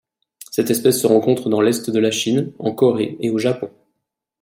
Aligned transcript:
Cette 0.49 0.71
espèce 0.71 0.99
se 0.99 1.05
rencontre 1.05 1.47
dans 1.47 1.61
l'est 1.61 1.87
de 1.91 1.99
la 1.99 2.09
Chine, 2.09 2.53
en 2.57 2.71
Corée 2.73 3.17
et 3.19 3.29
au 3.29 3.37
Japon. 3.37 3.69